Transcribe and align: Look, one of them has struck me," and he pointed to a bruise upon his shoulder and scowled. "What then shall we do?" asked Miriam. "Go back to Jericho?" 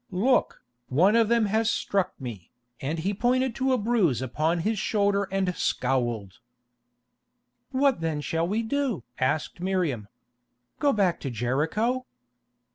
Look, 0.09 0.63
one 0.89 1.15
of 1.15 1.29
them 1.29 1.45
has 1.45 1.69
struck 1.69 2.19
me," 2.19 2.49
and 2.81 2.97
he 2.97 3.13
pointed 3.13 3.53
to 3.53 3.71
a 3.71 3.77
bruise 3.77 4.19
upon 4.19 4.61
his 4.61 4.79
shoulder 4.79 5.27
and 5.31 5.55
scowled. 5.55 6.39
"What 7.69 8.01
then 8.01 8.19
shall 8.21 8.47
we 8.47 8.63
do?" 8.63 9.03
asked 9.19 9.59
Miriam. 9.59 10.07
"Go 10.79 10.91
back 10.91 11.19
to 11.19 11.29
Jericho?" 11.29 12.07